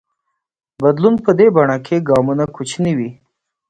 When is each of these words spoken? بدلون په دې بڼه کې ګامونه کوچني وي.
بدلون 0.83 1.15
په 1.25 1.31
دې 1.39 1.47
بڼه 1.55 1.77
کې 1.85 1.97
ګامونه 2.09 2.43
کوچني 2.55 2.93
وي. 2.97 3.09